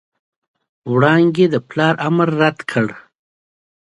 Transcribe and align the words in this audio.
وړانګې 0.91 1.45
د 1.53 1.55
پلار 1.69 1.95
امر 2.07 2.27
رد 2.39 2.57
کړ. 2.71 2.87